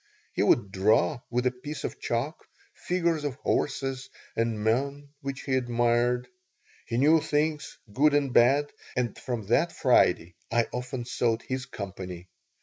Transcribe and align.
He 0.33 0.41
would 0.41 0.71
draw, 0.71 1.21
with 1.29 1.45
a 1.45 1.51
piece 1.51 1.83
of 1.83 1.99
chalk, 1.99 2.45
figures 2.73 3.23
of 3.23 3.35
horses 3.35 4.09
and 4.35 4.63
men 4.63 5.09
which 5.21 5.45
we 5.45 5.55
admired. 5.55 6.27
He 6.87 6.97
knew 6.97 7.21
things, 7.21 7.77
good 7.93 8.15
and 8.15 8.33
bad, 8.33 8.73
and 8.95 9.15
from 9.15 9.45
that 9.49 9.71
Friday 9.71 10.33
I 10.51 10.65
often 10.73 11.05
sought 11.05 11.43
his 11.43 11.67
company. 11.67 12.29